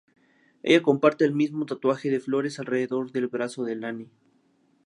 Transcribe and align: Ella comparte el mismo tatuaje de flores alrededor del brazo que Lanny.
Ella 0.63 0.81
comparte 0.81 1.25
el 1.25 1.35
mismo 1.35 1.67
tatuaje 1.67 2.09
de 2.09 2.19
flores 2.19 2.57
alrededor 2.59 3.11
del 3.11 3.27
brazo 3.27 3.65
que 3.65 3.75
Lanny. 3.75 4.09